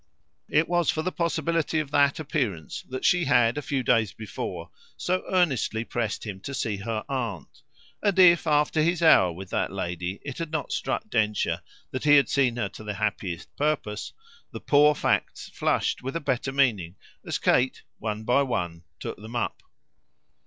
It 0.49 0.67
was 0.67 0.89
for 0.89 1.03
the 1.03 1.11
possibility 1.11 1.77
of 1.77 1.91
the 1.91 2.11
appearance 2.17 2.81
that 2.89 3.05
she 3.05 3.25
had 3.25 3.55
a 3.55 3.61
few 3.61 3.83
days 3.83 4.13
before 4.13 4.71
so 4.97 5.23
earnestly 5.29 5.83
pressed 5.83 6.25
him 6.25 6.39
to 6.39 6.55
see 6.55 6.77
her 6.77 7.05
aunt; 7.07 7.61
and 8.01 8.17
if 8.17 8.47
after 8.47 8.81
his 8.81 9.03
hour 9.03 9.31
with 9.31 9.51
that 9.51 9.71
lady 9.71 10.19
it 10.25 10.39
had 10.39 10.49
not 10.49 10.71
struck 10.71 11.07
Densher 11.07 11.61
that 11.91 12.05
he 12.05 12.15
had 12.15 12.29
seen 12.29 12.55
her 12.55 12.67
to 12.69 12.83
the 12.83 12.95
happiest 12.95 13.55
purpose 13.55 14.11
the 14.51 14.59
poor 14.59 14.95
facts 14.95 15.49
flushed 15.49 16.01
with 16.01 16.15
a 16.15 16.19
better 16.19 16.51
meaning 16.51 16.95
as 17.23 17.37
Kate, 17.37 17.83
one 17.99 18.23
by 18.23 18.41
one, 18.41 18.83
took 18.99 19.17
them 19.17 19.35
up. 19.35 19.61